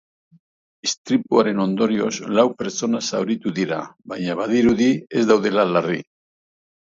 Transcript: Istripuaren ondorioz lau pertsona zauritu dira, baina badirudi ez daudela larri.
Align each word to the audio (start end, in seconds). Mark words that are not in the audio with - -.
Istripuaren 0.87 1.59
ondorioz 1.65 2.13
lau 2.37 2.45
pertsona 2.61 3.01
zauritu 3.13 3.53
dira, 3.59 3.77
baina 4.13 4.37
badirudi 4.41 4.87
ez 5.21 5.29
daudela 5.33 5.67
larri. 5.75 6.01